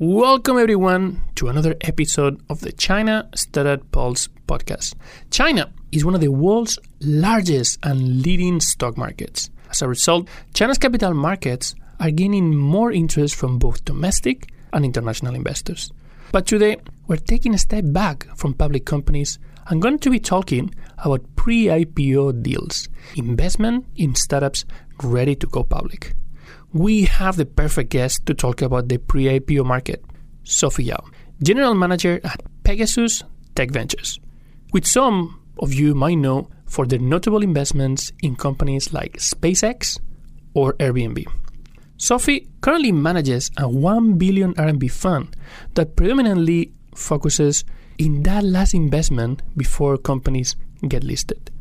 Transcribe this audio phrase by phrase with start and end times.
[0.00, 4.94] Welcome, everyone, to another episode of the China Startup Pulse podcast.
[5.30, 9.50] China is one of the world's largest and leading stock markets.
[9.70, 15.36] As a result, China's capital markets are gaining more interest from both domestic and international
[15.36, 15.92] investors.
[16.32, 19.38] But today, we're taking a step back from public companies
[19.68, 24.64] and going to be talking about pre IPO deals, investment in startups
[25.04, 26.16] ready to go public
[26.74, 30.04] we have the perfect guest to talk about the pre IPO market,
[30.78, 31.04] Yao,
[31.40, 33.22] General Manager at Pegasus
[33.54, 34.18] Tech Ventures,
[34.72, 40.00] which some of you might know for their notable investments in companies like SpaceX
[40.52, 41.24] or Airbnb.
[41.96, 45.36] Sophie currently manages a 1 billion RMB fund
[45.74, 47.64] that predominantly focuses
[47.98, 50.56] in that last investment before companies
[50.88, 51.52] get listed.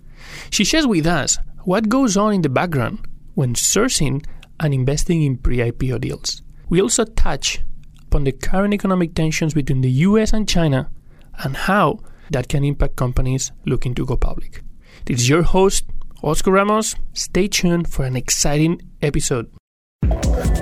[0.50, 4.26] She shares with us what goes on in the background when sourcing
[4.64, 6.42] and investing in pre IPO deals.
[6.70, 7.60] We also touch
[8.08, 10.90] upon the current economic tensions between the US and China
[11.44, 12.00] and how
[12.32, 14.64] that can impact companies looking to go public.
[15.06, 15.86] This is your host,
[16.24, 16.96] Oscar Ramos.
[17.14, 19.52] Stay tuned for an exciting episode.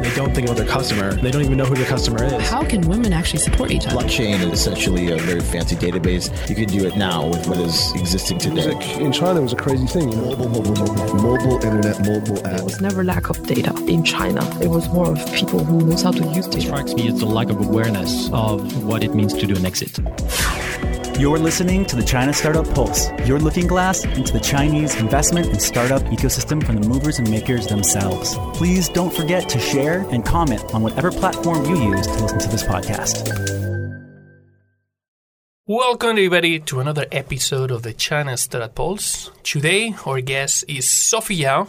[0.01, 1.13] They don't think about their customer.
[1.13, 2.49] They don't even know who their customer is.
[2.49, 3.97] How can women actually support each other?
[3.97, 6.25] Blockchain is essentially a very fancy database.
[6.49, 8.73] You can do it now with what is existing today.
[8.75, 10.11] Music in China it was a crazy thing.
[10.11, 10.35] You know?
[10.35, 12.55] Mobile, mobile, mobile, mobile internet, mobile app.
[12.57, 14.41] There was never lack of data in China.
[14.61, 16.57] It was more of people who knows how to use data.
[16.57, 19.65] It strikes me as the lack of awareness of what it means to do an
[19.65, 19.99] exit.
[21.19, 25.61] You're listening to the China Startup Pulse, your looking glass into the Chinese investment and
[25.61, 28.35] startup ecosystem from the movers and makers themselves.
[28.53, 32.49] Please don't forget to share and comment on whatever platform you use to listen to
[32.49, 33.29] this podcast.
[35.67, 39.29] Welcome, everybody, to another episode of the China Startup Pulse.
[39.43, 41.67] Today, our guest is Sophie Yao,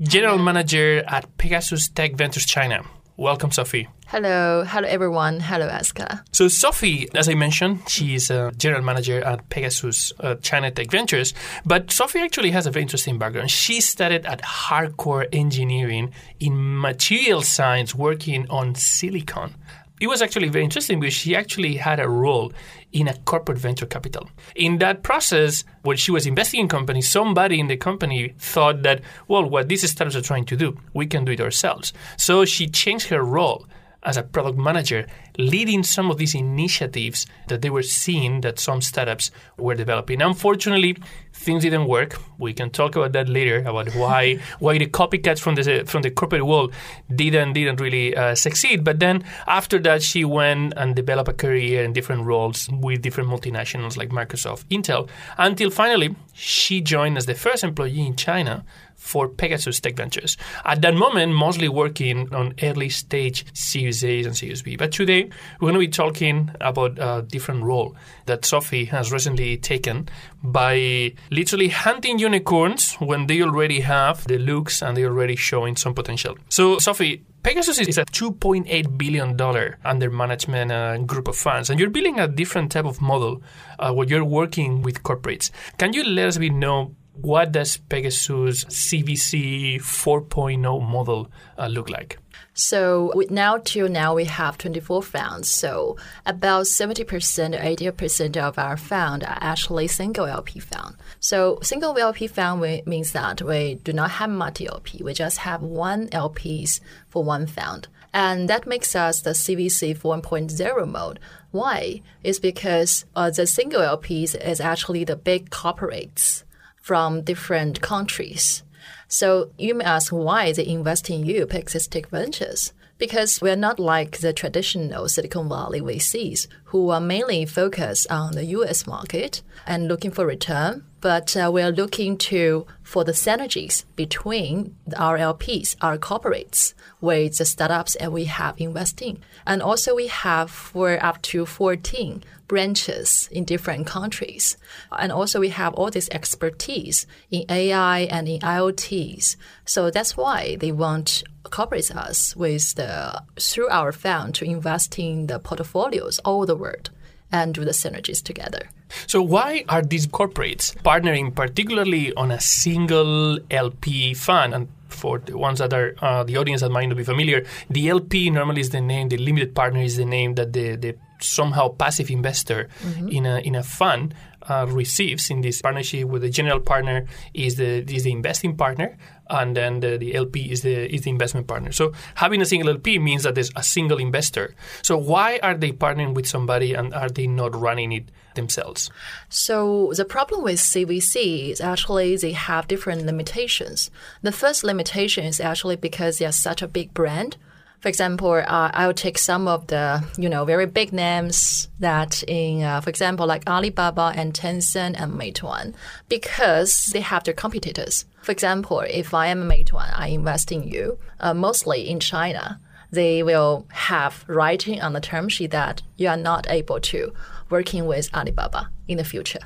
[0.00, 2.84] General Manager at Pegasus Tech Ventures China.
[3.16, 3.88] Welcome, Sophie.
[4.12, 5.40] Hello, hello everyone.
[5.40, 6.22] Hello, Oscar.
[6.32, 11.32] So Sophie, as I mentioned, she's a general manager at Pegasus uh, China Tech Ventures.
[11.64, 13.50] But Sophie actually has a very interesting background.
[13.50, 19.54] She studied at hardcore engineering in material science, working on silicon
[19.98, 22.52] it was actually very interesting because she actually had a role
[22.90, 24.28] in a corporate venture capital.
[24.56, 29.00] In that process, when she was investing in companies, somebody in the company thought that,
[29.28, 31.92] well, what these startups are trying to do, we can do it ourselves.
[32.16, 33.64] So she changed her role
[34.04, 35.06] as a product manager,
[35.38, 40.20] leading some of these initiatives that they were seeing that some startups were developing.
[40.20, 40.96] Unfortunately,
[41.32, 42.16] things didn't work.
[42.38, 46.10] We can talk about that later about why why the copycats from the from the
[46.10, 46.72] corporate world
[47.14, 48.84] didn't didn't really uh, succeed.
[48.84, 53.30] But then after that, she went and developed a career in different roles with different
[53.30, 55.08] multinationals like Microsoft, Intel,
[55.38, 58.64] until finally she joined as the first employee in China
[59.02, 60.36] for Pegasus Tech Ventures.
[60.64, 64.76] At that moment, mostly working on early stage Series A and Series B.
[64.76, 65.28] But today,
[65.60, 67.96] we're going to be talking about a different role
[68.26, 70.08] that Sophie has recently taken
[70.42, 75.94] by literally hunting unicorns when they already have the looks and they're already showing some
[75.94, 76.36] potential.
[76.48, 81.90] So, Sophie, Pegasus is a $2.8 billion under management uh, group of funds, and you're
[81.90, 83.42] building a different type of model
[83.80, 85.50] uh, where you're working with corporates.
[85.76, 92.18] Can you let us be know what does Pegasus CVC 4.0 model uh, look like?
[92.54, 95.50] So now till now we have 24 funds.
[95.50, 95.96] So
[96.26, 100.96] about 70% or 80% of our fund are actually single LP fund.
[101.20, 105.02] So single LP fund means that we do not have multi LP.
[105.02, 107.88] We just have one LPs for one fund.
[108.14, 111.18] And that makes us the CVC 4.0 mode.
[111.50, 112.02] Why?
[112.22, 116.44] It's because uh, the single LPs is actually the big corporates
[116.82, 118.62] from different countries.
[119.08, 122.72] So you may ask why they invest in Pegasus Tech Ventures.
[122.98, 128.44] Because we're not like the traditional Silicon Valley VCs who are mainly focused on the
[128.56, 133.84] US market and looking for return, but uh, we are looking to for the synergies
[133.96, 139.20] between our LPs, our corporates, with the startups that we have investing.
[139.44, 144.56] And also we have for up to 14 branches in different countries.
[144.92, 149.36] And also we have all this expertise in AI and in IoTs.
[149.64, 155.26] So that's why they want corporates us with the through our fund to invest in
[155.26, 156.90] the portfolios all the world
[157.32, 158.68] and do the synergies together.
[159.06, 165.36] So why are these corporates partnering particularly on a single LP fund and for the
[165.36, 168.70] ones that are uh, the audience that might not be familiar, the LP normally is
[168.70, 173.08] the name, the limited partner is the name that the, the somehow passive investor mm-hmm.
[173.08, 174.14] in a in a fund
[174.48, 178.96] uh, receives in this partnership with the general partner is the is the investing partner,
[179.32, 181.72] and then the, the LP is the is the investment partner.
[181.72, 184.54] So having a single LP means that there's a single investor.
[184.82, 188.90] So why are they partnering with somebody and are they not running it themselves?
[189.30, 193.90] So the problem with CVC is actually they have different limitations.
[194.20, 197.36] The first limitation is actually because they are such a big brand.
[197.80, 202.62] For example, uh, I'll take some of the you know very big names that in,
[202.62, 205.74] uh, for example, like Alibaba and Tencent and Meituan,
[206.08, 208.04] because they have their competitors.
[208.22, 212.60] For example, if I am a Meituan, I invest in you, uh, mostly in China.
[212.90, 217.12] They will have writing on the term sheet that you are not able to
[217.50, 219.40] working with Alibaba in the future.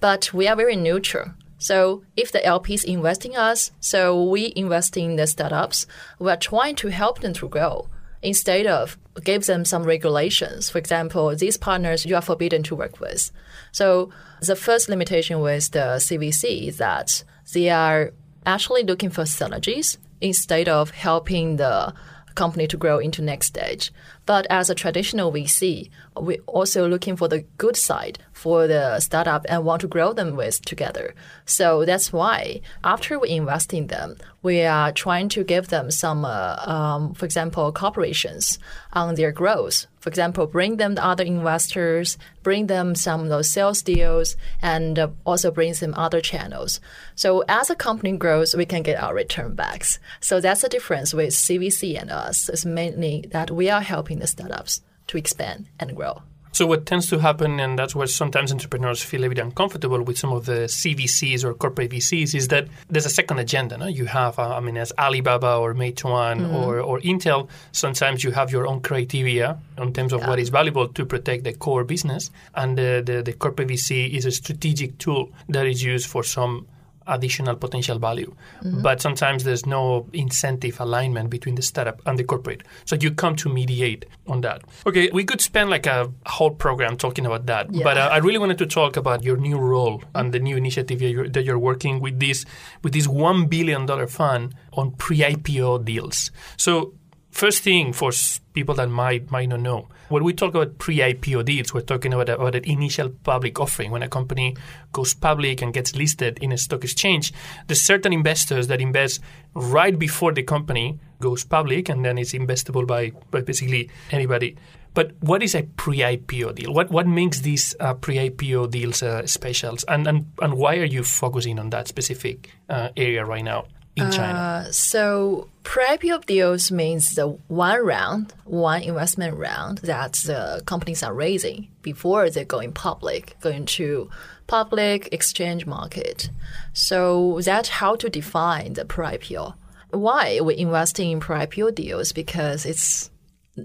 [0.00, 1.32] But we are very neutral.
[1.58, 5.86] So if the LPs invest in us, so we invest in the startups,
[6.18, 7.88] we are trying to help them to grow
[8.22, 10.70] instead of give them some regulations.
[10.70, 13.30] For example, these partners you are forbidden to work with.
[13.72, 14.10] So
[14.40, 18.12] the first limitation with the CVC is that they are
[18.46, 21.94] actually looking for synergies instead of helping the
[22.34, 23.92] company to grow into next stage.
[24.26, 29.44] But as a traditional VC, we're also looking for the good side for the startup
[29.48, 31.14] and want to grow them with together.
[31.44, 36.24] So that's why after we invest in them, we are trying to give them some,
[36.24, 38.58] uh, um, for example, corporations
[38.92, 39.86] on their growth.
[40.00, 44.98] For example, bring them the other investors, bring them some of those sales deals, and
[44.98, 46.80] uh, also bring them other channels.
[47.14, 49.98] So as a company grows, we can get our return backs.
[50.20, 52.48] So that's the difference with CVC and us.
[52.48, 56.22] It's mainly that we are helping the startups to expand and grow.
[56.52, 60.18] So what tends to happen, and that's where sometimes entrepreneurs feel a bit uncomfortable with
[60.18, 63.78] some of the CVCs or corporate VCs, is that there's a second agenda.
[63.78, 63.86] No?
[63.86, 66.54] You have, uh, I mean, as Alibaba or Meituan mm-hmm.
[66.56, 70.28] or, or Intel, sometimes you have your own criteria in terms of yeah.
[70.28, 74.26] what is valuable to protect the core business, and the, the, the corporate VC is
[74.26, 76.66] a strategic tool that is used for some
[77.10, 78.34] additional potential value.
[78.62, 78.82] Mm-hmm.
[78.82, 82.62] But sometimes there's no incentive alignment between the startup and the corporate.
[82.84, 84.62] So you come to mediate on that.
[84.86, 87.72] Okay, we could spend like a whole program talking about that.
[87.72, 87.84] Yeah.
[87.84, 90.98] But uh, I really wanted to talk about your new role and the new initiative
[91.00, 92.44] that you're, that you're working with this
[92.82, 96.30] with this one billion dollar fund on pre-IPO deals.
[96.56, 96.94] So
[97.30, 98.10] first thing for
[98.54, 102.28] people that might might not know when we talk about pre-IPO deals, we're talking about,
[102.28, 103.92] about an initial public offering.
[103.92, 104.56] When a company
[104.92, 107.32] goes public and gets listed in a stock exchange,
[107.68, 109.20] there's certain investors that invest
[109.54, 114.56] right before the company goes public, and then it's investable by, by basically anybody.
[114.94, 116.74] But what is a pre-IPO deal?
[116.74, 121.04] What what makes these uh, pre-IPO deals uh, specials, and, and and why are you
[121.04, 123.66] focusing on that specific uh, area right now?
[123.96, 124.38] In China?
[124.38, 131.14] Uh, so pre-IPO deals means the one round, one investment round that the companies are
[131.14, 134.10] raising before they're going public, going to
[134.46, 136.30] public exchange market.
[136.72, 139.54] So that's how to define the pre-IPO.
[139.90, 142.12] Why we investing in pre-IPO deals?
[142.12, 143.10] Because it's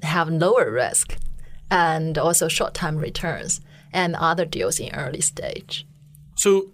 [0.04, 1.18] have lower risk
[1.70, 3.62] and also short-term returns
[3.94, 5.86] and other deals in early stage.
[6.36, 6.68] So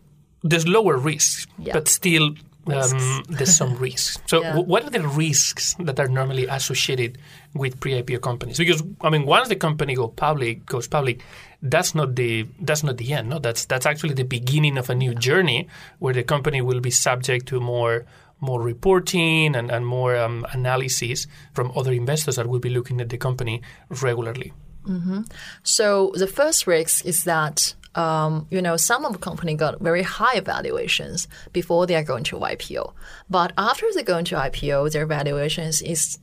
[0.44, 1.74] there's lower risk, yeah.
[1.74, 2.34] but still
[2.68, 4.20] um, there's some risks.
[4.28, 4.50] So, yeah.
[4.50, 7.18] w- what are the risks that are normally associated
[7.54, 8.58] with pre-IPO companies?
[8.58, 11.24] Because I mean, once the company go public, goes public,
[11.62, 13.30] that's not the that's not the end.
[13.30, 15.68] No, that's that's actually the beginning of a new journey
[16.00, 18.06] where the company will be subject to more
[18.42, 23.10] more reporting and, and more um, analysis from other investors that will be looking at
[23.10, 23.62] the company
[24.02, 24.52] regularly.
[24.88, 25.22] Mm-hmm.
[25.62, 30.04] So the first risk is that um, you know, some of the company got very
[30.04, 32.94] high valuations before they are going to IPO.
[33.30, 36.18] But after they go into IPO, their valuations is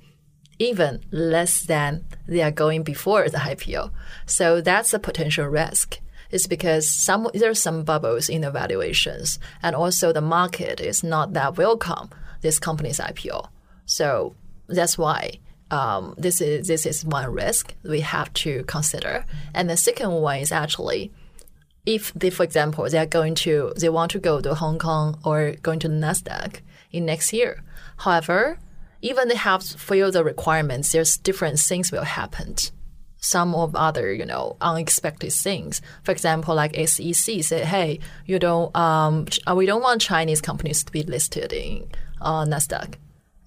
[0.59, 3.91] even less than they are going before the IPO.
[4.27, 6.01] So that's a potential risk.
[6.31, 11.33] It's because some there's some bubbles in the valuations, and also the market is not
[11.33, 12.11] that welcome
[12.43, 13.49] this company's IPO.
[13.87, 14.35] So
[14.67, 15.39] that's why
[15.71, 19.25] um, this is this is one risk we have to consider.
[19.55, 21.13] And the second one is actually
[21.87, 25.19] if they, for example, they are going to, they want to go to Hong Kong
[25.25, 26.61] or going to Nasdaq
[26.93, 27.63] in next year.
[27.99, 28.59] However,
[29.01, 32.57] even they have fulfilled the requirements, there's different things will happen.
[33.21, 35.81] Some of other, you know, unexpected things.
[36.05, 40.93] For example, like SEC said, hey, you don't, um, we don't want Chinese companies to
[40.93, 41.89] be listed in
[42.21, 42.95] uh, Nasdaq,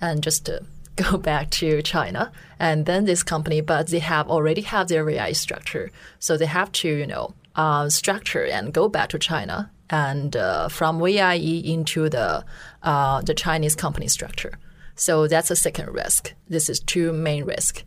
[0.02, 2.32] and just to go back to China.
[2.60, 6.72] And then this company, but they have already have their VIE structure, so they have
[6.74, 12.10] to, you know, uh, structure and go back to China and uh, from VIE into
[12.10, 12.44] the
[12.84, 14.54] uh, the Chinese company structure.
[14.96, 16.34] So that's a second risk.
[16.50, 17.84] This is two main risk.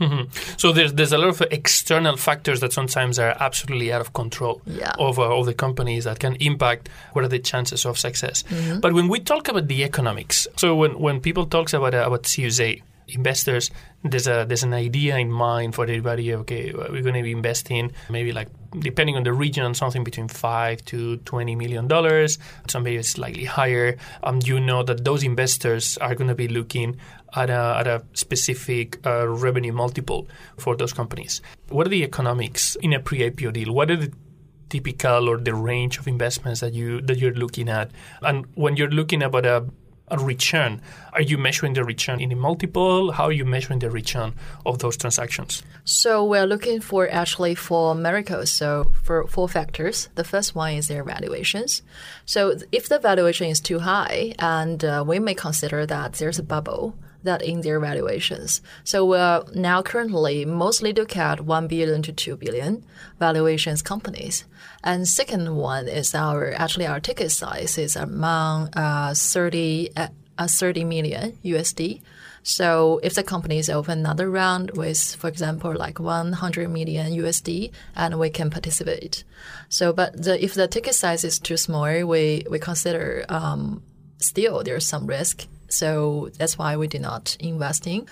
[0.00, 0.28] Mhm.
[0.60, 4.60] So there's there's a lot of external factors that sometimes are absolutely out of control
[4.66, 4.92] Yeah.
[4.98, 8.44] of, uh, of the companies that can impact what are the chances of success.
[8.50, 8.80] Mhm.
[8.82, 12.24] But when we talk about the economics, so when, when people talks about uh, about
[12.24, 13.70] CUSA investors,
[14.02, 16.34] there's a there's an idea in mind for everybody.
[16.34, 18.48] Okay, we're going to be investing maybe like
[18.78, 22.38] depending on the region, something between five to twenty million dollars.
[22.68, 23.96] Some maybe slightly higher.
[24.22, 26.96] Um, you know that those investors are going to be looking
[27.34, 31.42] at a, at a specific uh, revenue multiple for those companies.
[31.68, 33.74] What are the economics in a pre-IPO deal?
[33.74, 34.12] What are the
[34.68, 37.90] typical or the range of investments that you that you're looking at?
[38.22, 39.66] And when you're looking about a,
[40.08, 40.80] a return,
[41.12, 43.12] are you measuring the return in a multiple?
[43.12, 44.34] How are you measuring the return
[44.64, 45.62] of those transactions?
[45.84, 48.52] So we're looking for actually for miracles.
[48.52, 50.08] So for four factors.
[50.14, 51.82] The first one is their valuations.
[52.24, 56.42] So if the valuation is too high, and uh, we may consider that there's a
[56.42, 56.94] bubble
[57.26, 58.60] that in their valuations.
[58.82, 62.84] So we're now currently mostly look at one billion to two billion
[63.20, 64.44] valuations companies.
[64.82, 70.48] And second one is our actually our ticket size is among uh, 30, uh, uh,
[70.48, 72.02] 30 million USD.
[72.42, 77.72] So if the company is open another round with, for example, like 100 million USD,
[77.96, 79.24] and we can participate.
[79.68, 83.82] So, but the, if the ticket size is too small, we we consider um,
[84.18, 85.48] still there's some risk.
[85.68, 88.06] So that's why we did not invest in.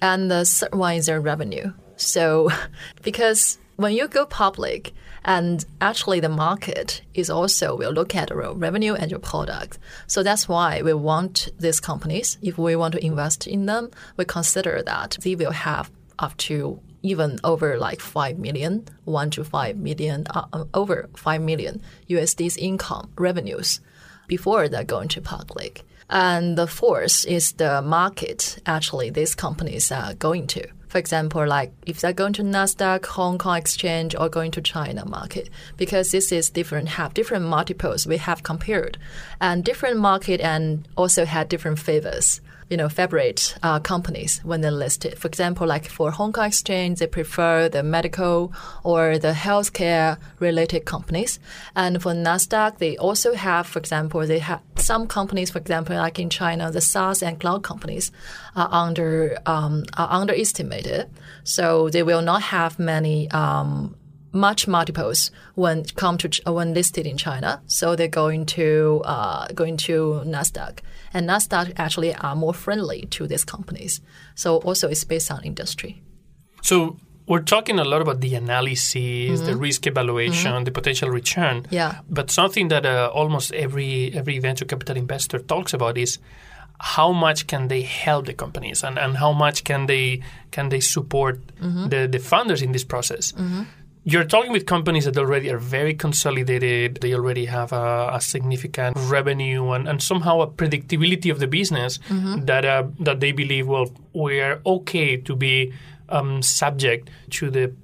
[0.00, 1.72] And the third one is their revenue.
[1.96, 2.50] So
[3.02, 4.92] because when you go public,
[5.24, 9.78] and actually the market is also will look at your revenue and your product.
[10.06, 14.24] So that's why we want these companies, if we want to invest in them, we
[14.24, 19.76] consider that they will have up to even over like 5 million, 1 to 5
[19.76, 23.80] million, uh, uh, over 5 million USD's income revenues
[24.26, 25.84] before they're going to public.
[26.10, 30.66] And the fourth is the market actually these companies are going to.
[30.88, 35.06] For example, like if they're going to Nasdaq, Hong Kong Exchange, or going to China
[35.06, 38.96] market, because this is different, have different multiples we have compared,
[39.38, 44.70] and different market and also had different favors you know, favorite uh, companies when they're
[44.70, 45.18] listed.
[45.18, 48.52] For example, like for Hong Kong Exchange, they prefer the medical
[48.84, 51.40] or the healthcare related companies.
[51.74, 56.18] And for Nasdaq, they also have, for example, they have some companies, for example, like
[56.18, 58.12] in China, the SaaS and cloud companies
[58.54, 61.08] are under um, are underestimated.
[61.44, 63.30] So they will not have many.
[63.30, 63.94] Um,
[64.32, 67.62] much multiples when come to when listed in China.
[67.66, 70.80] So they're going to uh, going to Nasdaq,
[71.18, 74.00] and Nasdaq actually are more friendly to these companies.
[74.34, 76.00] So also it's based on industry.
[76.62, 76.96] So
[77.26, 79.58] we're talking a lot about the analysis, the mm-hmm.
[79.58, 80.64] risk evaluation, mm-hmm.
[80.64, 81.66] the potential return.
[81.70, 81.98] Yeah.
[82.08, 86.18] But something that uh, almost every every venture capital investor talks about is
[86.80, 90.22] how much can they help the companies and, and how much can they
[90.52, 91.88] can they support mm-hmm.
[91.88, 93.32] the, the founders in this process.
[94.10, 97.00] You're talking with companies that already are very consolidated.
[97.02, 101.98] They already have a, a significant revenue and, and somehow a predictability of the business
[102.08, 105.74] that uh, that they believe, well, we're okay to be
[106.08, 107.74] um, subject to the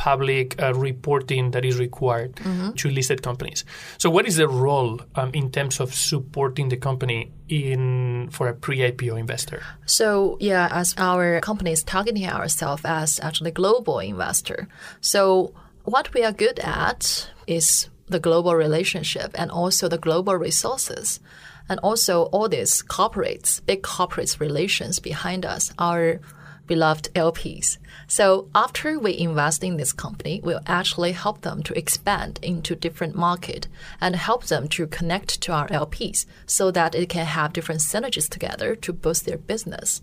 [0.00, 2.34] public uh, reporting that is required
[2.74, 3.64] to listed companies.
[3.98, 8.54] So, what is the role um, in terms of supporting the company in for a
[8.54, 9.62] pre-IPO investor?
[9.84, 14.68] So yeah, as our company is targeting ourselves as actually global investor.
[15.00, 15.52] So
[15.84, 21.20] what we are good at is the global relationship and also the global resources.
[21.68, 26.20] And also all these corporates, big corporates relations behind us, our
[26.66, 27.78] beloved LPs.
[28.06, 33.16] So after we invest in this company, we'll actually help them to expand into different
[33.16, 33.66] market
[34.00, 38.28] and help them to connect to our LPs so that it can have different synergies
[38.28, 40.00] together to boost their business.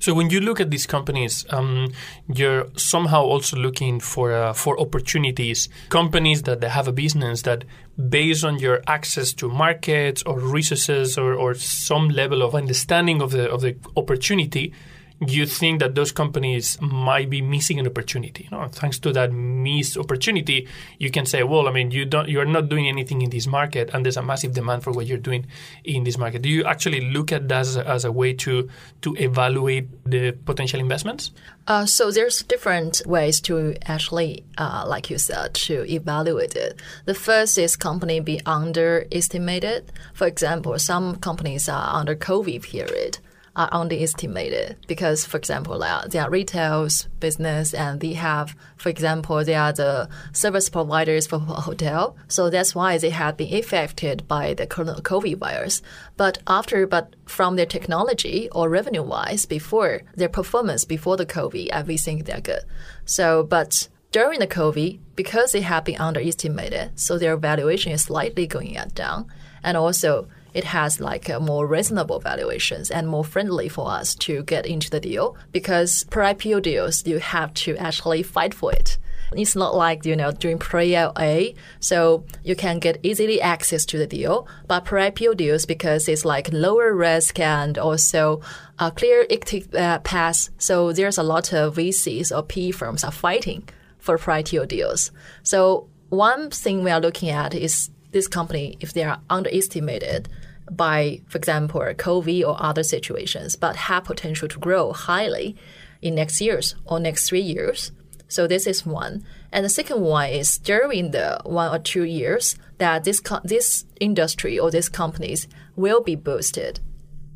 [0.00, 1.92] So when you look at these companies, um,
[2.26, 5.68] you're somehow also looking for uh, for opportunities.
[5.90, 7.64] Companies that have a business that,
[8.08, 13.32] based on your access to markets or resources or, or some level of understanding of
[13.32, 14.72] the of the opportunity,
[15.20, 18.48] you think that those companies might be missing an opportunity.
[18.50, 20.66] You know, thanks to that missed opportunity,
[20.98, 23.46] you can say, well, I mean, you don't, you are not doing anything in this
[23.46, 25.46] market, and there's a massive demand for what you're doing
[25.84, 26.42] in this market.
[26.42, 28.68] Do you actually look at that as a, as a way to
[29.02, 31.32] to evaluate the potential investments?
[31.66, 36.80] Uh, so there's different ways to actually, uh, like you said, to evaluate it.
[37.04, 39.92] The first is company be underestimated.
[40.14, 43.18] For example, some companies are under COVID period.
[43.56, 49.44] Are underestimated because, for example, uh, they are retails business and they have, for example,
[49.44, 52.16] they are the service providers for a hotel.
[52.28, 55.82] So that's why they have been affected by the COVID virus.
[56.16, 61.72] But after, but from their technology or revenue wise, before their performance before the COVID,
[61.72, 62.62] I think they're good.
[63.04, 68.46] So, but during the COVID, because they have been underestimated, so their valuation is slightly
[68.46, 69.26] going down.
[69.62, 74.42] And also, it has like a more reasonable valuations and more friendly for us to
[74.44, 78.98] get into the deal because pre IPO deals you have to actually fight for it.
[79.32, 84.06] It's not like you know during pre-IPO, so you can get easily access to the
[84.06, 84.48] deal.
[84.66, 88.40] But pre-IPO deals because it's like lower risk and also
[88.78, 90.50] a clear exit uh, path.
[90.58, 95.12] So there's a lot of VCs or PE firms are fighting for pre-IPO deals.
[95.42, 100.28] So one thing we are looking at is this company if they are underestimated
[100.70, 105.56] by, for example, COVID or other situations, but have potential to grow highly
[106.00, 107.92] in next years or next three years.
[108.28, 109.24] So this is one.
[109.52, 114.58] And the second one is during the one or two years that this this industry
[114.58, 116.78] or these companies will be boosted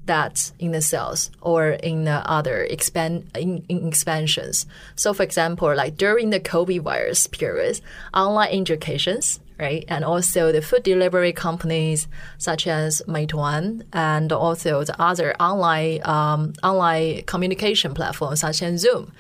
[0.07, 4.67] that in the sales or in the other expand in, in expansions.
[4.97, 7.81] So for example, like during the COVID virus period,
[8.13, 9.85] online educations right?
[9.89, 12.09] And also the food delivery companies
[12.39, 19.13] such as Meituan and also the other online um, online communication platforms such as Zoom,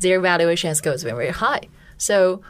[0.00, 1.68] their valuations goes very, very high.
[1.98, 2.42] So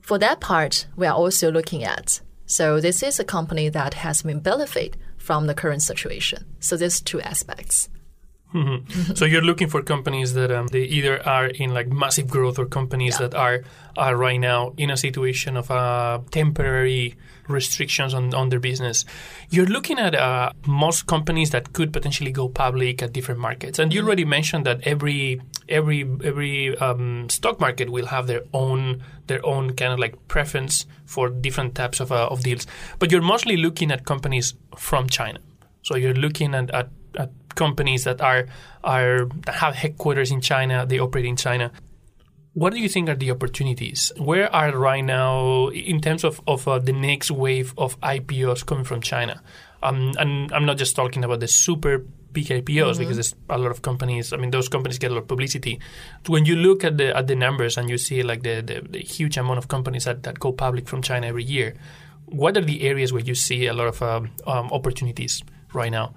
[0.00, 2.20] for that part, we are also looking at.
[2.46, 6.44] So this is a company that has been benefit from the current situation.
[6.58, 7.88] So there's two aspects.
[8.52, 9.14] Mm-hmm.
[9.14, 12.66] so you're looking for companies that um, they either are in like massive growth or
[12.66, 13.28] companies yeah.
[13.28, 13.62] that are
[13.96, 17.16] are right now in a situation of uh, temporary
[17.46, 19.04] restrictions on, on their business.
[19.50, 23.92] You're looking at uh, most companies that could potentially go public at different markets, and
[23.92, 24.06] you mm-hmm.
[24.08, 29.74] already mentioned that every every every um, stock market will have their own their own
[29.74, 32.66] kind of like preference for different types of uh, of deals.
[32.98, 35.38] But you're mostly looking at companies from China.
[35.82, 38.46] So you're looking at, at, at companies that are
[38.84, 41.72] are that have headquarters in China, they operate in China.
[42.52, 44.12] What do you think are the opportunities?
[44.16, 48.84] Where are right now in terms of, of uh, the next wave of IPOs coming
[48.84, 49.40] from China?
[49.82, 52.98] Um, and I'm not just talking about the super big IPOs mm-hmm.
[52.98, 54.32] because there's a lot of companies.
[54.32, 55.80] I mean, those companies get a lot of publicity.
[56.26, 58.98] When you look at the at the numbers and you see like the, the, the
[58.98, 61.74] huge amount of companies that, that go public from China every year,
[62.26, 66.14] what are the areas where you see a lot of um, um, opportunities right now?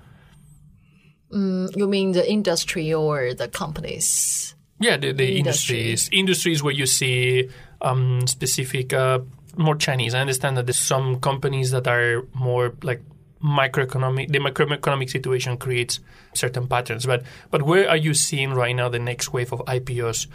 [1.34, 4.56] Mm, you mean the industry or the companies?
[4.80, 5.80] Yeah, the, the industry.
[5.86, 6.10] industries.
[6.12, 7.50] Industries where you see
[7.82, 9.20] um, specific, uh,
[9.58, 10.14] more Chinese.
[10.14, 13.02] I understand that there's some companies that are more like
[13.44, 14.32] microeconomic.
[14.32, 16.00] The microeconomic situation creates
[16.34, 17.06] certain patterns.
[17.06, 20.28] But but where are you seeing right now the next wave of IPOs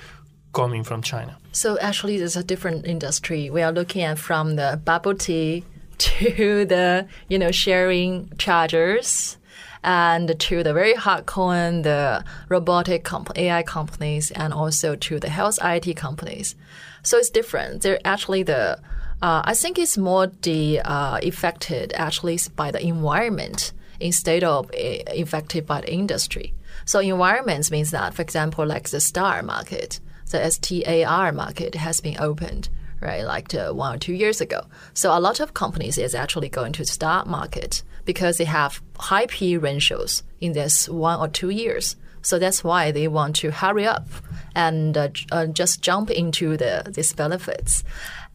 [0.53, 1.39] coming from China?
[1.53, 3.51] So actually, there's a different industry.
[3.51, 5.65] We are looking at from the bubble tea
[5.99, 9.38] to the you know sharing chargers
[9.83, 15.59] and to the very hardcore the robotic comp- AI companies and also to the health
[15.63, 16.55] IT companies.
[17.03, 17.83] So it's different.
[17.83, 18.79] They're actually the
[19.21, 25.03] uh, I think it's more the uh, affected actually by the environment instead of uh,
[25.09, 26.55] affected by the industry.
[26.85, 32.17] So environments means that, for example, like the star market, the STAR market has been
[32.21, 32.69] opened
[33.01, 34.67] right, like uh, one or two years ago.
[34.95, 39.27] So a lot of companies is actually going to stock market because they have high
[39.27, 41.95] P ratios in this one or two years.
[42.23, 44.09] So that's why they want to hurry up
[44.55, 47.85] and uh, uh, just jump into the these benefits.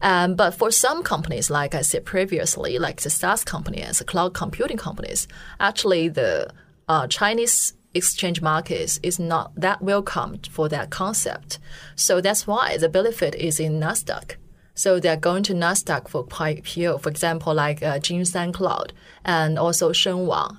[0.00, 4.32] Um, but for some companies, like I said previously, like the SaaS companies, the cloud
[4.32, 5.26] computing companies,
[5.58, 6.50] actually the
[6.88, 11.58] uh, Chinese exchange markets is not that welcome for that concept.
[11.96, 14.36] So that's why the benefit is in Nasdaq.
[14.74, 18.92] So they're going to Nasdaq for IPO, for example, like uh, Jinshan Cloud
[19.24, 20.58] and also Shenwang.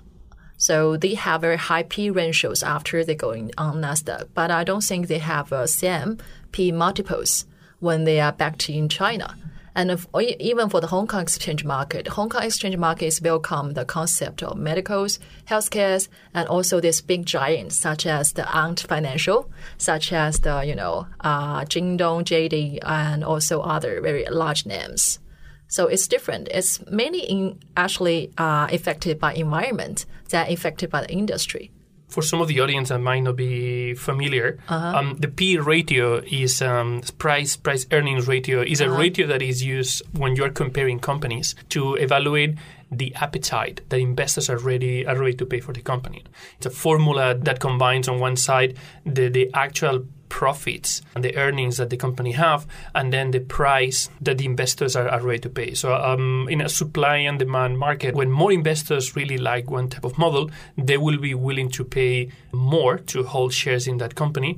[0.58, 4.84] So they have very high P ratios after they going on Nasdaq, but I don't
[4.84, 6.18] think they have a same
[6.52, 7.46] P multiples
[7.80, 9.36] when they are back in China.
[9.76, 13.74] And if, even for the Hong Kong exchange market, Hong Kong exchange market is welcome
[13.74, 19.52] the concept of medicals, healthcare, and also these big giants such as the Ant Financial,
[19.78, 25.20] such as the you know uh, Jingdong, JD, and also other very large names.
[25.68, 26.48] So it's different.
[26.50, 31.72] It's mainly in actually uh, affected by environment than affected by the industry.
[32.08, 36.62] For some of the audience that might not be familiar, um, the P ratio is
[36.62, 41.56] um, price price earnings ratio is a ratio that is used when you're comparing companies
[41.70, 42.56] to evaluate
[42.92, 46.24] the appetite that investors are ready are ready to pay for the company.
[46.58, 51.78] It's a formula that combines on one side the, the actual profits and the earnings
[51.78, 55.50] that the company have, and then the price that the investors are, are ready to
[55.50, 55.74] pay.
[55.74, 60.06] So, um, in a supply and demand market, when more investors really like one type
[60.06, 64.58] of model, they will be willing to pay more to hold shares in that company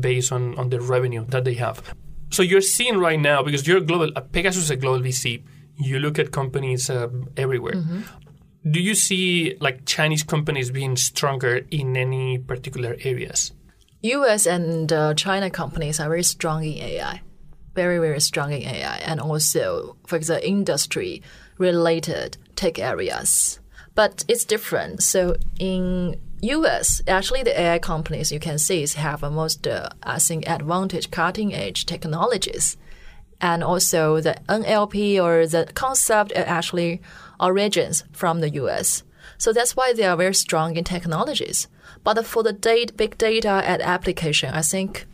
[0.00, 1.94] based on, on the revenue that they have.
[2.30, 4.10] So you're seeing right now because you're global.
[4.16, 5.42] Uh, Pegasus is a global VC.
[5.76, 7.74] You look at companies uh, everywhere.
[8.68, 13.52] Do you see like Chinese companies being stronger in any particular areas?
[14.04, 17.22] US and uh, China companies are very strong in AI,
[17.74, 21.22] very, very strong in AI, and also for the industry
[21.56, 23.60] related tech areas.
[23.94, 25.02] But it's different.
[25.02, 30.18] So in US, actually, the AI companies you can see have a most, uh, I
[30.18, 32.76] think, advantage cutting edge technologies.
[33.40, 37.00] And also the NLP or the concept actually
[37.40, 39.02] origins from the US.
[39.38, 41.68] So that's why they are very strong in technologies.
[42.02, 45.06] But for the date, big data and application, I think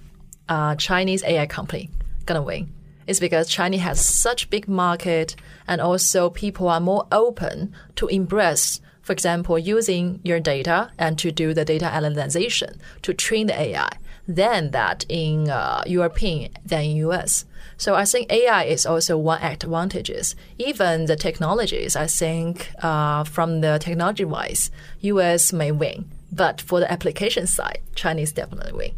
[0.49, 1.91] uh, Chinese AI company
[2.27, 2.73] gonna win.
[3.07, 5.35] It's because China has such big market,
[5.67, 11.33] and also people are more open to embrace, for example, using your data and to
[11.33, 13.91] do the data analyzation to train the AI.
[14.29, 17.47] Than that in uh, European than in US.
[17.81, 20.37] So I think AI is also one advantages.
[20.59, 26.81] Even the technologies, I think uh, from the technology wise, US may win, but for
[26.81, 28.93] the application side, Chinese definitely win.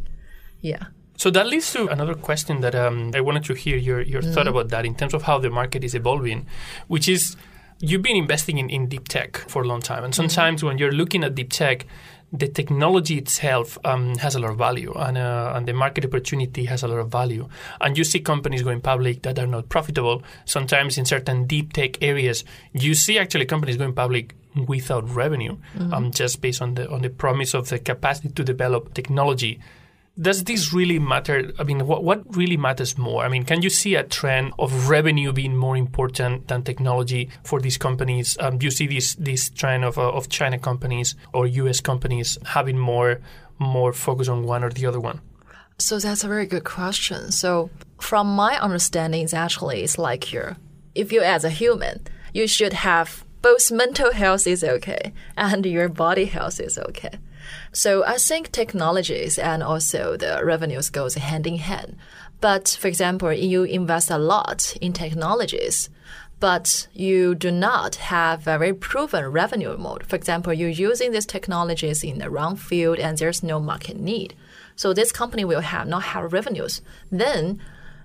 [0.60, 0.86] Yeah.
[1.16, 4.48] So that leads to another question that um, I wanted to hear your, your thought
[4.48, 6.46] about that in terms of how the market is evolving,
[6.88, 7.36] which is
[7.78, 10.02] you've been investing in, in deep tech for a long time.
[10.02, 11.86] And sometimes when you're looking at deep tech,
[12.32, 16.64] the technology itself um, has a lot of value and, uh, and the market opportunity
[16.64, 17.46] has a lot of value.
[17.80, 20.22] And you see companies going public that are not profitable.
[20.46, 24.34] Sometimes in certain deep tech areas, you see actually companies going public
[24.66, 25.56] without revenue,
[25.92, 29.58] um, just based on the on the promise of the capacity to develop technology
[30.20, 31.52] does this really matter?
[31.58, 33.24] I mean, what, what really matters more?
[33.24, 37.60] I mean, can you see a trend of revenue being more important than technology for
[37.60, 38.36] these companies?
[38.38, 41.80] Um, do you see this this trend of, uh, of China companies or U.S.
[41.80, 43.20] companies having more
[43.58, 45.20] more focus on one or the other one?
[45.78, 47.32] So that's a very good question.
[47.32, 50.56] So from my understanding, it's actually it's like here.
[50.94, 52.02] If you as a human,
[52.34, 57.18] you should have both mental health is okay and your body health is okay.
[57.72, 61.96] So I think technologies and also the revenues goes hand in hand.
[62.40, 65.90] But for example, you invest a lot in technologies,
[66.40, 70.04] but you do not have a very proven revenue mode.
[70.04, 74.34] For example, you're using these technologies in the wrong field and there's no market need.
[74.74, 76.82] So this company will have not have revenues.
[77.12, 77.60] Then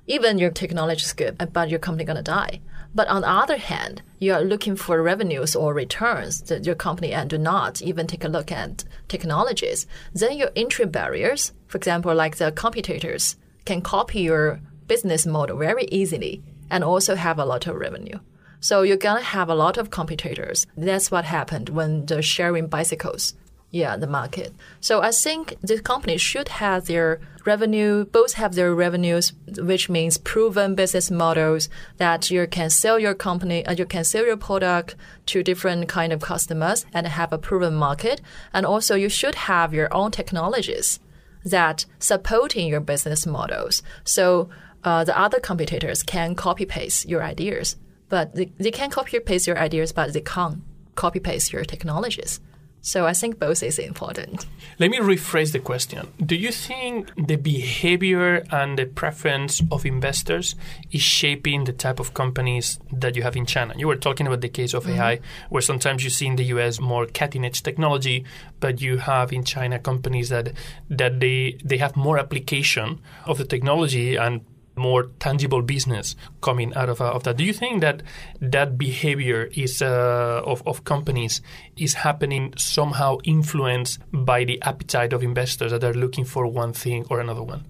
[0.05, 2.61] even your technology is good, but your company gonna die.
[2.97, 7.13] But on the other hand, you are looking for revenues or returns that your company
[7.13, 9.85] and do not even take a look at technologies.
[10.13, 15.85] Then your entry barriers, for example, like the competitors, can copy your business model very
[15.91, 18.17] easily and also have a lot of revenue.
[18.61, 20.65] So you're gonna have a lot of competitors.
[20.75, 23.35] That's what happened when the sharing bicycles
[23.69, 24.53] yeah, the market.
[24.79, 30.17] So I think the company should have their revenue, both have their revenues, which means
[30.17, 34.95] proven business models that you can sell your company, uh, you can sell your product
[35.27, 38.21] to different kind of customers and have a proven market.
[38.53, 40.99] And also you should have your own technologies
[41.43, 43.83] that supporting your business models.
[44.05, 44.49] So
[44.83, 47.75] uh, the other competitors can copy paste your ideas,
[48.07, 50.61] but they, they can copy paste your ideas, but they can't
[50.95, 52.39] copy paste your technologies.
[52.81, 54.45] So I think both is important.
[54.79, 56.07] Let me rephrase the question.
[56.23, 60.55] Do you think the behavior and the preference of investors
[60.91, 63.73] is shaping the type of companies that you have in China?
[63.77, 65.01] You were talking about the case of mm-hmm.
[65.01, 68.23] AI, where sometimes you see in the US more cutting edge technology,
[68.59, 70.53] but you have in China companies that
[70.89, 74.45] that they they have more application of the technology and
[74.77, 77.37] more tangible business coming out of, uh, of that.
[77.37, 78.03] Do you think that
[78.41, 81.41] that behavior is uh, of, of companies
[81.75, 87.05] is happening somehow influenced by the appetite of investors that are looking for one thing
[87.09, 87.65] or another one?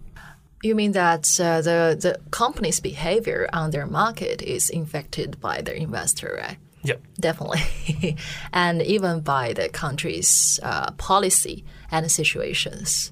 [0.63, 5.75] You mean that uh, the the company's behavior on their market is infected by the
[5.75, 6.57] investor, right?
[6.83, 6.95] Yeah.
[7.19, 8.17] Definitely,
[8.53, 13.11] and even by the country's uh, policy and situations.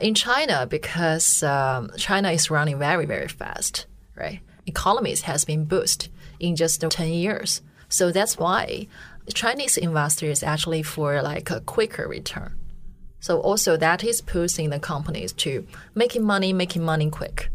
[0.00, 4.40] In China, because um, China is running very, very fast, right?
[4.66, 7.62] Economies has been boosted in just 10 years.
[7.88, 8.88] So that's why
[9.32, 12.54] Chinese investors actually for like a quicker return.
[13.20, 17.50] So also that is pushing the companies to making money, making money quick.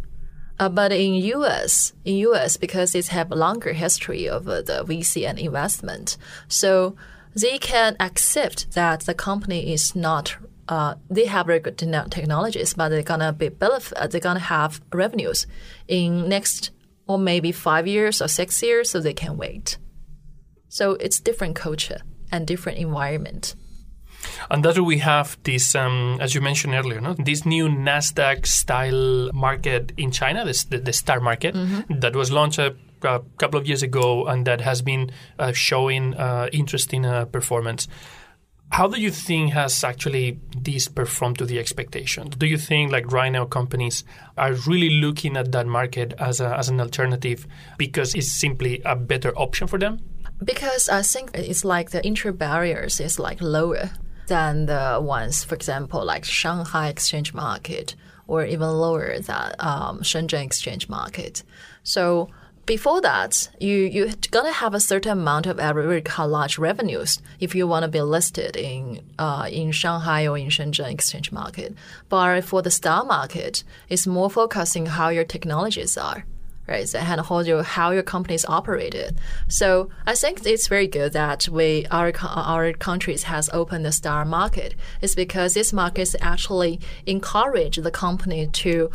[0.59, 4.83] Uh, but in US, in US, because it have a longer history of uh, the
[4.83, 6.95] VC and investment, so
[7.35, 10.35] they can accept that the company is not.
[10.67, 15.47] Uh, they have very good technologies, but they're gonna be uh, they're gonna have revenues
[15.87, 16.71] in next
[17.07, 19.77] or maybe five years or six years, so they can wait.
[20.69, 23.55] So it's different culture and different environment.
[24.49, 27.13] And that's why we have this, um, as you mentioned earlier, no?
[27.13, 31.55] this new Nasdaq style market in China, this, the, the Star Market,
[31.89, 36.15] that was launched a, a couple of years ago and that has been uh, showing
[36.15, 37.87] uh, interesting uh, performance.
[38.71, 42.37] How do you think has actually this performed to the expectations?
[42.37, 44.05] Do you think like right now companies
[44.37, 47.45] are really looking at that market as, a, as an alternative
[47.77, 49.99] because it's simply a better option for them?
[50.41, 53.89] Because I think it's like the entry barriers is like lower
[54.27, 60.45] than the ones, for example, like Shanghai exchange market or even lower than um, Shenzhen
[60.45, 61.43] exchange market.
[61.83, 62.29] So
[62.65, 67.67] before that, you you're gonna have a certain amount of very large revenues if you
[67.67, 71.75] want to be listed in uh, in Shanghai or in Shenzhen exchange market.
[72.09, 76.25] But for the stock market, it's more focusing how your technologies are
[76.67, 76.87] right?
[76.87, 79.17] So, and how your how your company is operated.
[79.47, 84.25] So I think it's very good that we our our countries has opened the star
[84.25, 84.75] market.
[85.01, 88.89] It's because this market actually encourage the company to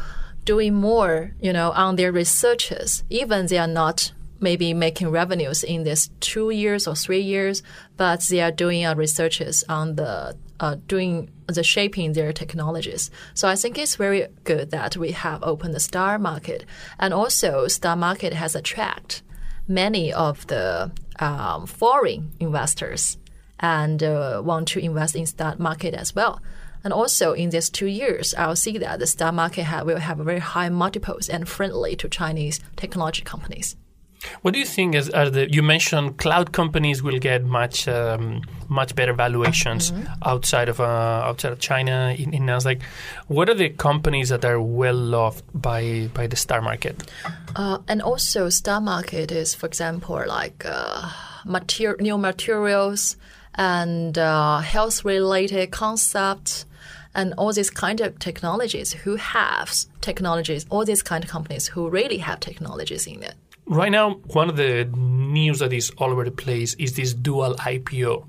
[0.46, 5.82] doing more, you know, on their researches, even they are not maybe making revenues in
[5.84, 7.62] this two years or three years,
[7.96, 13.10] but they are doing uh, researches on the uh, doing the shaping their technologies.
[13.34, 16.64] So I think it's very good that we have opened the star market,
[16.98, 19.22] and also star market has attract
[19.68, 23.18] many of the um, foreign investors
[23.58, 26.40] and uh, want to invest in star market as well.
[26.86, 30.18] And also in these two years, I'll see that the stock market ha- will have
[30.18, 33.74] very high multiples and friendly to Chinese technology companies.
[34.42, 34.94] What do you think?
[34.94, 39.92] The you mentioned cloud companies will get much um, much better valuations
[40.24, 42.80] outside of uh, outside of China in, in Nasdaq.
[43.26, 47.02] What are the companies that are well loved by by the star market?
[47.56, 51.10] Uh, and also, stock market is, for example, like uh,
[51.44, 53.16] mater- new materials
[53.56, 56.66] and uh, health-related concepts,
[57.16, 58.92] and all these kind of technologies.
[58.92, 60.66] Who have technologies?
[60.70, 63.34] All these kind of companies who really have technologies in it.
[63.68, 67.56] Right now, one of the news that is all over the place is this dual
[67.56, 68.24] IPO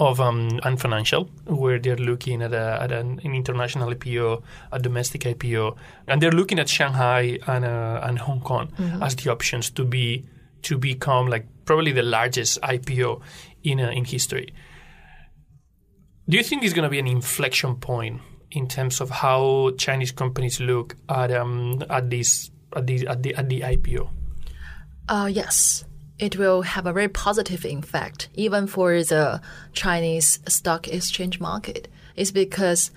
[0.00, 4.78] of um, Ant Financial, where they're looking at, a, at an, an international IPO, a
[4.78, 8.72] domestic IPO, and they're looking at Shanghai and, uh, and Hong Kong
[9.02, 10.24] as the options to be
[10.62, 13.20] to become like probably the largest IPO
[13.62, 14.54] in uh, in history.
[16.28, 20.12] Do you think it's going to be an inflection point in terms of how Chinese
[20.12, 24.10] companies look at um, at this at the at the at the IPO?
[25.08, 25.84] Uh, yes,
[26.18, 29.40] it will have a very positive effect, even for the
[29.72, 31.88] Chinese stock exchange market.
[32.14, 32.90] It's because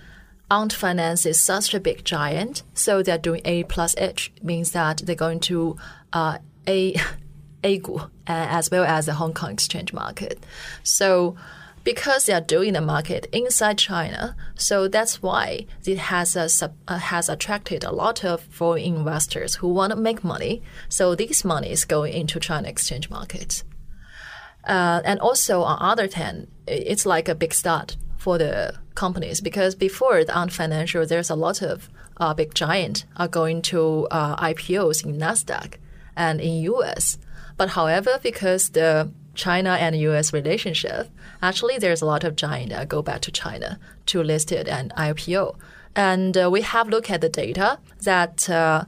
[0.49, 5.03] Ant Finance is such a big giant, so they're doing A plus H means that
[5.05, 5.77] they're going to
[6.11, 6.95] uh, A
[7.63, 10.43] A 股 as well as the Hong Kong exchange market.
[10.83, 11.37] So
[11.83, 16.97] because they are doing the market inside China, so that's why it has a, uh,
[16.97, 20.61] has attracted a lot of foreign investors who want to make money.
[20.89, 23.63] So this money is going into China exchange markets.
[24.63, 29.73] Uh, and also on other hand, it's like a big start for the companies because
[29.73, 34.35] before the Ant Financial, there's a lot of uh, big giant are going to uh,
[34.35, 35.75] IPOs in Nasdaq
[36.15, 37.17] and in US.
[37.57, 41.09] But however, because the China and US relationship,
[41.41, 45.55] actually there's a lot of that go back to China to list it and IPO.
[45.95, 48.85] And uh, we have looked at the data that uh,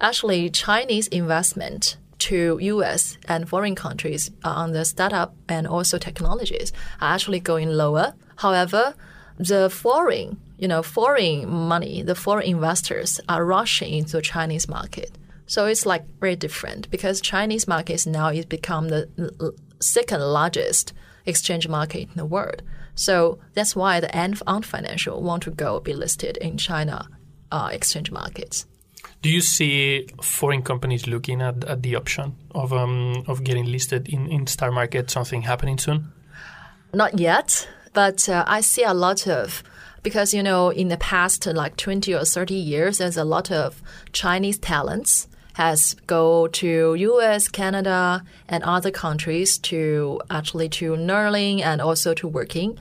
[0.00, 7.14] actually Chinese investment to US and foreign countries on the startup and also technologies are
[7.14, 8.14] actually going lower.
[8.36, 8.94] However,
[9.38, 15.10] the foreign, you know, foreign money, the foreign investors are rushing into Chinese market.
[15.46, 20.92] So it's like very different because Chinese markets now is become the second largest
[21.24, 22.62] exchange market in the world.
[22.94, 27.08] So that's why the Ant Financial want to go be listed in China
[27.52, 28.66] uh, exchange markets.
[29.22, 34.08] Do you see foreign companies looking at, at the option of um, of getting listed
[34.08, 35.10] in, in Star Market?
[35.10, 36.12] Something happening soon?
[36.94, 39.62] Not yet, but uh, I see a lot of
[40.02, 43.82] because you know in the past like 20 or 30 years there's a lot of
[44.12, 51.80] Chinese talents has go to US, Canada and other countries to actually to learning and
[51.80, 52.78] also to working.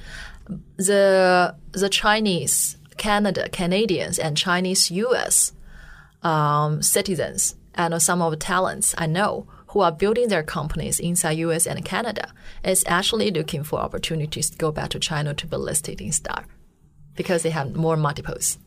[0.76, 5.54] the the Chinese, Canada, Canadians, and Chinese U.S.
[6.22, 11.38] Um, citizens and some of the talents I know who are building their companies inside
[11.48, 11.66] U.S.
[11.66, 12.34] and Canada
[12.64, 16.44] is actually looking for opportunities to go back to China to be listed in Star
[17.16, 18.58] because they have more multiples.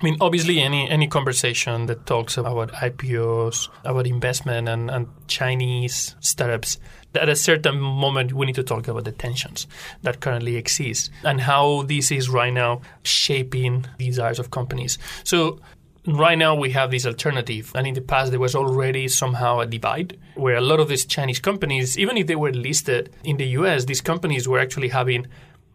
[0.00, 6.16] I mean, obviously, any any conversation that talks about IPOs, about investment, and, and Chinese
[6.20, 6.78] startups,
[7.14, 9.66] at a certain moment we need to talk about the tensions
[10.02, 14.98] that currently exist and how this is right now shaping the desires of companies.
[15.22, 15.60] So
[16.06, 19.66] right now we have this alternative and in the past there was already somehow a
[19.66, 23.46] divide where a lot of these chinese companies even if they were listed in the
[23.46, 25.26] us these companies were actually having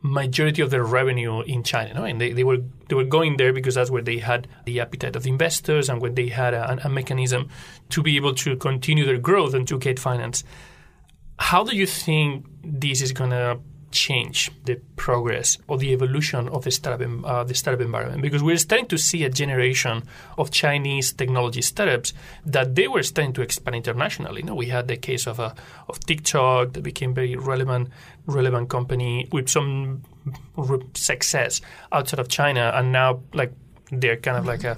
[0.02, 2.04] majority of their revenue in China, no?
[2.06, 5.16] and they, they were they were going there because that's where they had the appetite
[5.16, 7.50] of investors and when they had a, a mechanism
[7.90, 10.44] to be able to continue their growth and to get finance.
[11.38, 13.60] How do you think this is going to
[13.92, 18.58] change the progress or the evolution of the startup, uh, the startup environment because we're
[18.58, 20.04] starting to see a generation
[20.38, 22.14] of Chinese technology startups
[22.46, 24.42] that they were starting to expand internationally.
[24.42, 25.54] You know, we had the case of a, uh,
[25.88, 27.90] of TikTok that became very relevant
[28.26, 30.04] relevant company with some
[30.94, 33.54] success outside of China, and now like
[33.92, 34.78] they're kind of like a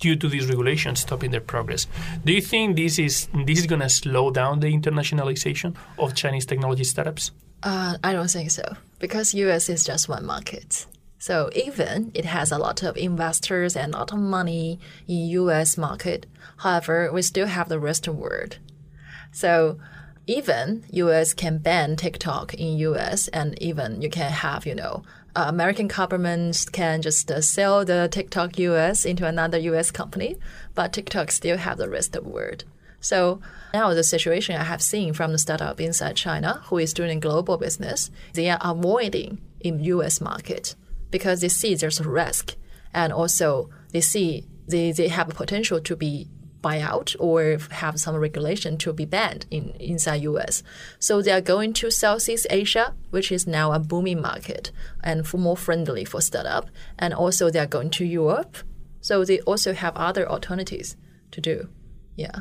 [0.00, 1.86] due to these regulations stopping their progress.
[2.24, 6.46] Do you think this is this is going to slow down the internationalization of Chinese
[6.46, 7.30] technology startups?
[7.62, 10.86] Uh, I don't think so because US is just one market.
[11.18, 14.78] So even it has a lot of investors and a lot of money
[15.08, 16.26] in US market,
[16.58, 18.58] however, we still have the rest of the world.
[19.32, 19.78] So
[20.26, 25.02] even US can ban TikTok in US and even you can have, you know,
[25.36, 30.36] uh, American governments can just uh, sell the TikTok US into another US company,
[30.74, 32.64] but TikTok still have the rest of the world.
[33.00, 33.40] So
[33.74, 37.58] now the situation I have seen from the startup inside China who is doing global
[37.58, 40.74] business, they are avoiding in US market
[41.10, 42.54] because they see there's a risk
[42.94, 46.28] and also they see they, they have a potential to be
[46.66, 50.62] buyout or have some regulation to be banned in inside US.
[50.98, 55.56] So they are going to Southeast Asia, which is now a booming market and more
[55.56, 56.64] friendly for startup.
[56.98, 58.56] And also they are going to Europe.
[59.00, 60.96] So they also have other alternatives
[61.30, 61.68] to do.
[62.16, 62.38] Yeah.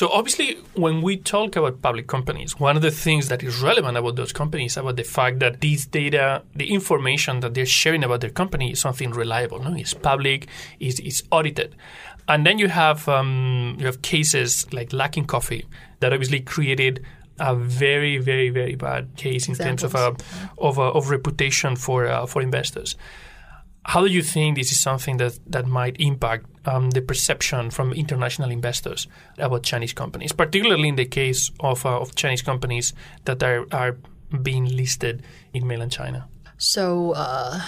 [0.00, 3.98] So obviously, when we talk about public companies, one of the things that is relevant
[3.98, 8.22] about those companies about the fact that these data, the information that they're sharing about
[8.22, 9.62] their company is something reliable.
[9.62, 11.76] No, it's public, it's, is audited,
[12.28, 15.66] and then you have um, you have cases like Luckin Coffee
[15.98, 17.04] that obviously created
[17.38, 19.82] a very, very, very bad case in Examples.
[19.82, 22.96] terms of a, of, a, of reputation for uh, for investors.
[23.84, 27.92] How do you think this is something that, that might impact um, the perception from
[27.92, 29.06] international investors
[29.38, 32.92] about Chinese companies, particularly in the case of, uh, of Chinese companies
[33.24, 33.96] that are, are
[34.42, 36.28] being listed in mainland China?
[36.58, 37.60] So, uh,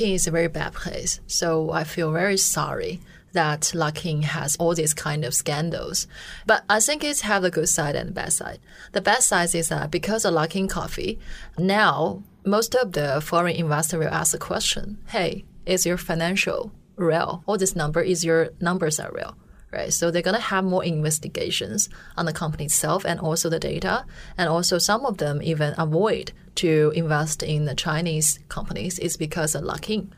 [0.00, 1.20] is a very bad place.
[1.26, 3.00] So, I feel very sorry
[3.32, 6.06] that Luckin has all these kind of scandals.
[6.46, 8.58] But I think it's have the good side and the bad side.
[8.92, 11.18] The bad side is that because of Luckin Coffee,
[11.56, 17.42] now most of the foreign investor will ask the question, hey, is your financial real?
[17.46, 19.36] All this number is your numbers are real,
[19.72, 19.92] right?
[19.92, 24.04] So they're gonna have more investigations on the company itself and also the data,
[24.38, 29.54] and also some of them even avoid to invest in the Chinese companies is because
[29.54, 30.08] of Luckin.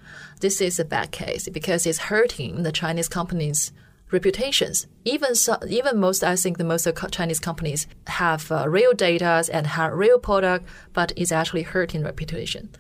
[0.41, 3.73] This is a bad case because it's hurting the Chinese companies'
[4.11, 4.87] reputations.
[5.05, 9.67] Even so, even most, I think the most Chinese companies have uh, real data and
[9.67, 12.71] have real product, but it's actually hurting reputation.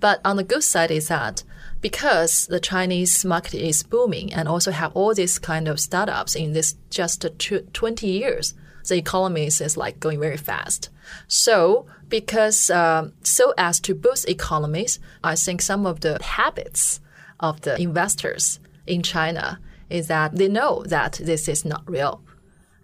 [0.00, 1.44] But on the good side is that
[1.82, 6.52] because the Chinese market is booming and also have all these kind of startups in
[6.52, 7.26] this just
[7.72, 8.54] 20 years,
[8.88, 10.88] the economy is like going very fast.
[11.28, 17.00] So because um, so as to boost economies, I think some of the habits
[17.38, 22.22] of the investors in China is that they know that this is not real.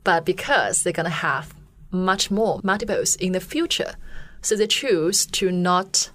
[0.04, 1.54] But because they're going to have
[1.90, 3.94] much more multiples in the future,
[4.42, 6.10] so they choose to not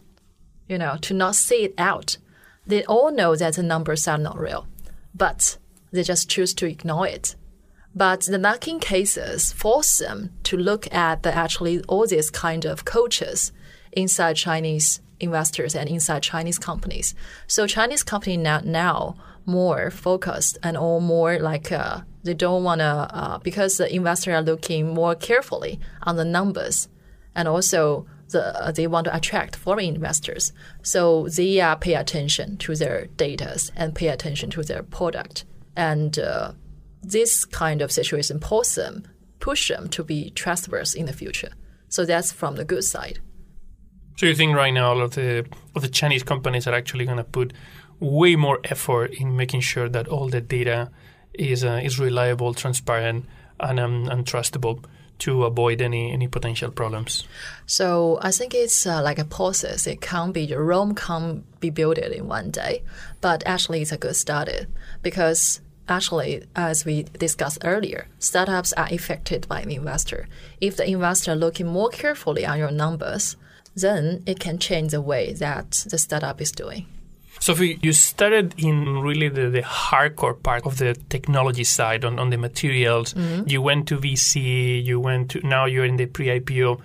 [0.68, 2.18] you know, to not see it out.
[2.66, 4.68] They all know that the numbers are not real,
[5.14, 5.58] but
[5.92, 7.36] they just choose to ignore it.
[7.96, 12.86] But the Luckin cases force them to look at the actually all these kind of
[12.86, 13.52] cultures
[13.92, 17.14] inside Chinese investors and inside Chinese companies.
[17.48, 22.80] So Chinese company now now more focused and all more like uh, they don't want
[22.80, 26.88] to uh, because the investors are looking more carefully on the numbers
[27.36, 30.52] and also the, uh, they want to attract foreign investors.
[30.82, 35.46] So they uh, pay attention to their data and pay attention to their product.
[35.76, 36.52] And uh,
[37.02, 39.08] this kind of situation push them,
[39.40, 41.54] push them to be trustworthy in the future.
[41.88, 43.20] So that's from the good side.
[44.18, 47.18] So you think right now all of the of the Chinese companies are actually going
[47.18, 47.54] to put
[48.00, 50.92] way more effort in making sure that all the data
[51.34, 53.26] is uh, is reliable, transparent,
[53.60, 54.84] and um, and trustable
[55.20, 57.26] to avoid any any potential problems.
[57.66, 59.88] So I think it's uh, like a process.
[59.88, 62.84] It can't be Rome can't be built in one day,
[63.22, 64.50] but actually it's a good start
[65.02, 70.28] because actually, as we discussed earlier, startups are affected by the investor.
[70.62, 73.38] If the investor looking more carefully on your numbers,
[73.76, 76.86] then it can change the way that the startup is doing.
[77.44, 82.30] Sophie, you started in really the, the hardcore part of the technology side on, on
[82.30, 83.14] the materials.
[83.14, 83.50] Mm-hmm.
[83.50, 86.80] You went to VC, you went to now you're in the pre-IPO.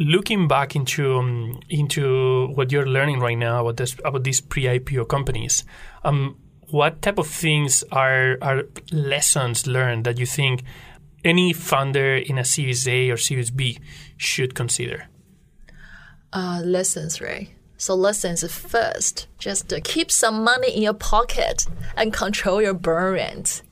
[0.00, 5.06] Looking back into um, into what you're learning right now about this about these pre-IPO
[5.08, 5.62] companies,
[6.02, 6.36] um,
[6.70, 10.64] what type of things are are lessons learned that you think
[11.24, 13.78] any founder in a Series A or Series B
[14.16, 15.06] should consider?
[16.32, 17.55] Uh, lessons, right?
[17.78, 21.66] So lessons first, just keep some money in your pocket
[21.96, 23.62] and control your burn rate.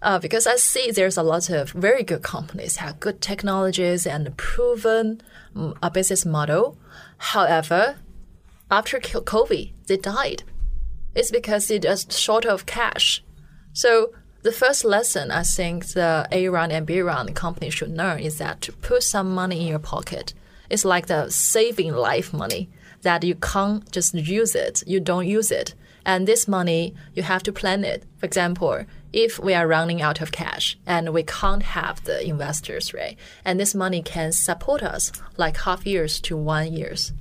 [0.00, 4.36] Uh, because I see there's a lot of very good companies have good technologies and
[4.36, 5.20] proven
[5.56, 6.78] um, a business model.
[7.18, 7.96] However,
[8.70, 10.44] after COVID, they died.
[11.14, 13.24] It's because they're just short of cash.
[13.72, 14.12] So
[14.42, 18.38] the first lesson I think the A round and B round company should learn is
[18.38, 20.32] that to put some money in your pocket.
[20.70, 22.68] It's like the saving life money
[23.02, 24.82] that you can't just use it.
[24.86, 25.74] You don't use it.
[26.04, 28.04] And this money, you have to plan it.
[28.18, 32.94] For example, if we are running out of cash and we can't have the investors,
[32.94, 33.16] right?
[33.44, 37.12] And this money can support us like half years to one years.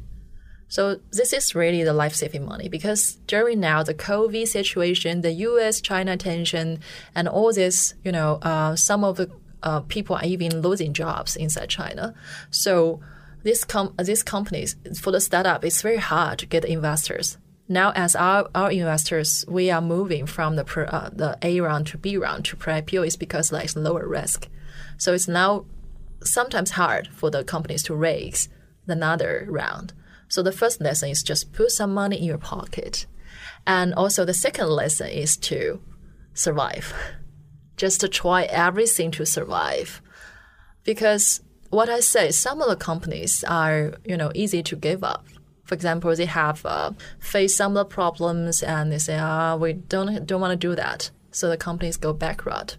[0.70, 6.20] So this is really the life-saving money because during now the COVID situation, the U.S.-China
[6.20, 6.80] tension,
[7.16, 9.32] and all this, you know, uh, some of the
[9.64, 12.14] uh, people are even losing jobs inside China.
[12.52, 13.00] So
[13.44, 17.38] this com- these companies for the startup, it's very hard to get investors.
[17.70, 21.98] Now, as our, our investors, we are moving from the uh, the A round to
[21.98, 24.48] B round to pre-IPO is because like lower risk.
[24.98, 25.66] So it's now
[26.24, 28.50] sometimes hard for the companies to raise
[28.88, 29.94] another round.
[30.30, 33.06] So the first lesson is just put some money in your pocket.
[33.66, 35.82] And also the second lesson is to
[36.34, 36.94] survive.
[37.78, 40.02] Just to try everything to survive.
[40.84, 45.26] Because what I say, some of the companies are, you know, easy to give up.
[45.64, 49.74] For example, they have uh, faced some of the problems and they say, ah, we
[49.74, 51.12] don't don't want to do that.
[51.32, 52.78] So the companies go bankrupt.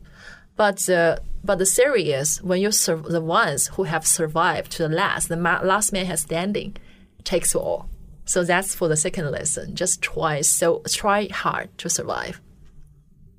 [0.56, 4.88] But the but the theory is when you sur- the ones who have survived to
[4.88, 6.76] the last, the ma- last man has standing,
[7.24, 7.88] takes all.
[8.24, 9.76] So that's for the second lesson.
[9.76, 12.40] Just try so try hard to survive.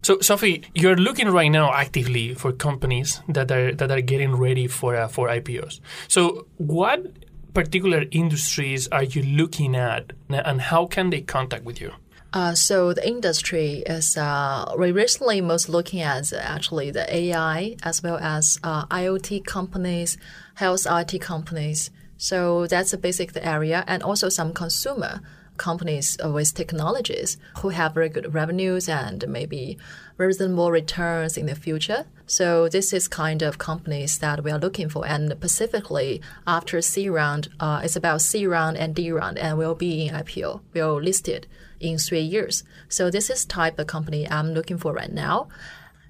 [0.02, 4.68] So, Sophie, you're looking right now actively for companies that are that are getting ready
[4.68, 5.82] for uh, for IPOs.
[6.08, 7.06] So, what
[7.54, 11.92] particular industries are you looking at, and how can they contact with you?
[12.32, 18.04] Uh, so the industry is uh, we recently most looking at actually the AI as
[18.04, 20.18] well as uh, IoT companies,
[20.56, 21.90] health IT companies.
[22.18, 25.22] So that's a basic area, and also some consumer
[25.60, 29.78] companies with technologies who have very good revenues and maybe
[30.18, 32.06] reasonable returns in the future.
[32.26, 37.08] So this is kind of companies that we are looking for, and specifically after C
[37.10, 40.62] round, uh, it's about C round and D round, and will be in IPO.
[40.74, 41.46] We'll listed
[41.80, 42.64] in three years.
[42.88, 45.48] So this is type of company I'm looking for right now.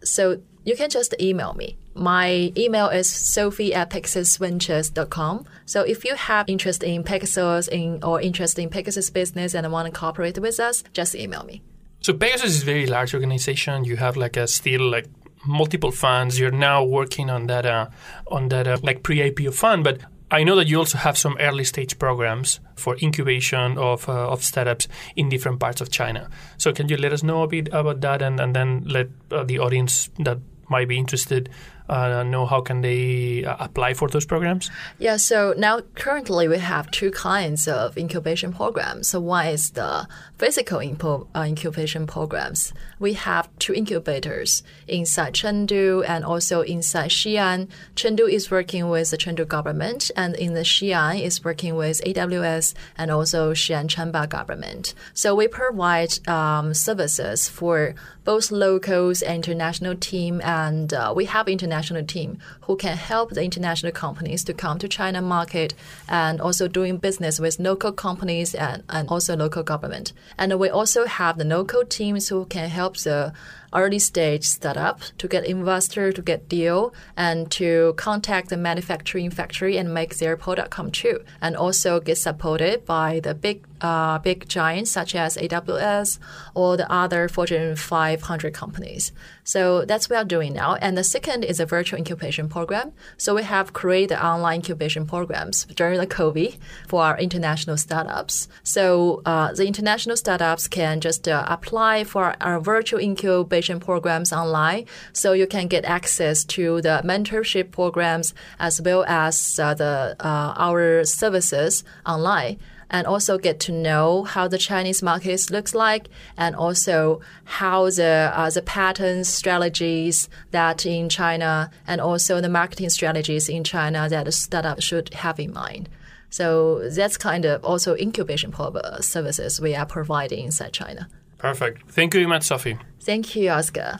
[0.03, 1.77] So you can just email me.
[1.95, 5.45] My email is sophie at pegasusventures.com.
[5.65, 9.91] So if you have interest in Pegasus in, or interest in Pegasus business and want
[9.91, 11.63] to cooperate with us, just email me.
[12.01, 13.83] So Pegasus is a very large organization.
[13.83, 15.07] You have like a still like
[15.45, 16.39] multiple funds.
[16.39, 17.87] You're now working on that uh,
[18.27, 19.99] on that uh, like pre-IPO fund, but
[20.31, 24.43] I know that you also have some early stage programs for incubation of, uh, of
[24.43, 26.29] startups in different parts of China.
[26.57, 29.43] So, can you let us know a bit about that and, and then let uh,
[29.43, 30.37] the audience that
[30.69, 31.49] might be interested
[31.89, 34.69] uh, know how can they uh, apply for those programs?
[34.99, 39.09] Yeah, so now currently we have two kinds of incubation programs.
[39.09, 42.73] So one is the physical impo- uh, incubation programs.
[42.99, 47.67] We have two incubators inside Chengdu and also inside Xi'an.
[47.95, 52.73] Chengdu is working with the Chengdu government, and in the Xi'an is working with AWS
[52.97, 54.93] and also Xi'an Chanba government.
[55.13, 61.47] So we provide um, services for both locals and international team, and uh, we have
[61.47, 65.73] international team who can help the international companies to come to China market
[66.07, 70.13] and also doing business with local companies and, and also local government.
[70.37, 73.33] And we also have the local teams who can help the
[73.73, 79.77] early stage startup to get investor, to get deal, and to contact the manufacturing factory
[79.77, 84.45] and make their product come true, and also get supported by the big uh, big
[84.49, 86.19] giants such as AWS
[86.53, 89.13] or the other Fortune 500 companies.
[89.45, 90.75] So that's what we are doing now.
[90.75, 92.91] And the second is a virtual incubation program.
[93.15, 96.57] So we have created online incubation programs during the COVID
[96.89, 98.49] for our international startups.
[98.63, 104.85] So uh, the international startups can just uh, apply for our virtual incubation programs online.
[105.13, 110.53] So you can get access to the mentorship programs as well as uh, the uh,
[110.57, 112.57] our services online
[112.89, 118.31] and also get to know how the Chinese market looks like, and also how the
[118.33, 124.27] uh, the patterns, strategies that in China, and also the marketing strategies in China that
[124.27, 125.89] a startup should have in mind.
[126.29, 128.53] So that's kind of also incubation
[129.01, 131.09] services we are providing inside China.
[131.39, 131.89] Perfect.
[131.89, 132.77] Thank you very much, Sophie.
[133.01, 133.99] Thank you, Oscar.